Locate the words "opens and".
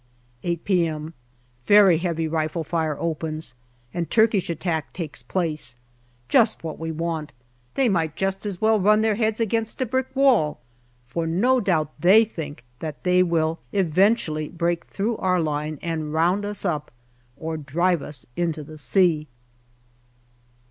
2.99-4.09